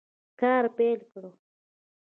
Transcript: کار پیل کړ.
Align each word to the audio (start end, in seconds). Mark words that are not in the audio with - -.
کار 0.39 0.63
پیل 0.77 0.99
کړ. 1.11 1.23